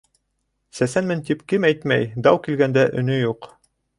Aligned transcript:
Сәсәнмен 0.77 1.21
тип 1.27 1.43
кем 1.53 1.69
әйтмәй? 1.69 2.09
-Дау 2.27 2.41
килгәндә, 2.47 2.89
өнө 3.03 3.21
юҡ. 3.23 3.49